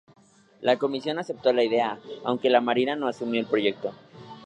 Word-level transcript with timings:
La 0.61 0.77
comisión 0.77 1.19
aceptó 1.19 1.53
la 1.53 1.63
idea, 1.63 1.99
aunque 2.25 2.49
la 2.49 2.59
Marina 2.59 2.95
no 2.95 3.07
asumió 3.07 3.39
el 3.39 3.45
proyecto. 3.45 3.93